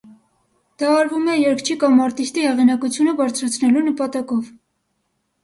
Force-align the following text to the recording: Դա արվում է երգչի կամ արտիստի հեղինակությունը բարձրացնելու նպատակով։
Դա 0.83 0.87
արվում 1.01 1.27
է 1.33 1.35
երգչի 1.39 1.77
կամ 1.83 1.99
արտիստի 2.07 2.47
հեղինակությունը 2.47 3.15
բարձրացնելու 3.21 3.85
նպատակով։ 3.93 4.51